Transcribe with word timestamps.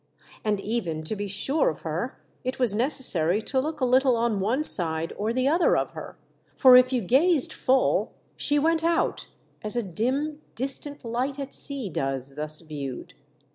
And 0.43 0.59
even 0.59 1.03
to 1.03 1.15
be 1.15 1.27
sure 1.27 1.69
of 1.69 1.83
her, 1.83 2.17
it 2.43 2.57
was 2.57 2.73
necessary 2.75 3.39
to 3.43 3.59
look 3.61 3.81
a 3.81 3.85
little 3.85 4.15
on 4.15 4.39
one 4.39 4.63
side 4.63 5.13
or 5.15 5.31
the 5.31 5.47
other 5.47 5.77
of 5.77 5.91
her; 5.91 6.17
for 6.57 6.75
if 6.75 6.91
you 6.91 7.01
gazed 7.01 7.53
full 7.53 8.11
she 8.35 8.57
went 8.57 8.83
out, 8.83 9.27
as 9.63 9.75
a 9.75 9.83
dim 9.83 10.41
distant 10.55 11.05
light 11.05 11.37
at 11.37 11.53
sea 11.53 11.87
does, 11.87 12.33
thus 12.33 12.61
viewed. 12.61 13.13